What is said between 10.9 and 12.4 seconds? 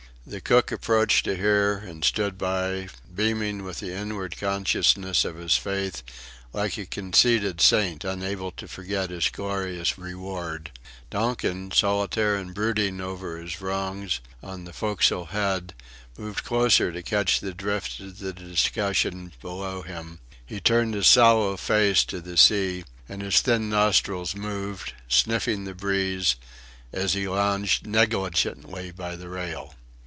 Donkin, solitary